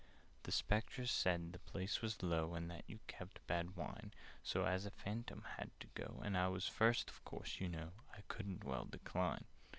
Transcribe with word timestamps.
"The 0.41 0.51
Spectres 0.51 1.11
said 1.11 1.53
the 1.53 1.59
place 1.59 2.01
was 2.01 2.23
low, 2.23 2.55
And 2.55 2.71
that 2.71 2.85
you 2.87 2.97
kept 3.05 3.45
bad 3.45 3.75
wine: 3.75 4.11
So, 4.41 4.65
as 4.65 4.87
a 4.87 4.89
Phantom 4.89 5.43
had 5.59 5.69
to 5.79 5.85
go, 5.93 6.23
And 6.25 6.35
I 6.35 6.47
was 6.47 6.67
first, 6.67 7.11
of 7.11 7.23
course, 7.23 7.59
you 7.59 7.69
know, 7.69 7.91
I 8.11 8.21
couldn't 8.27 8.63
well 8.63 8.85
decline." 8.85 9.45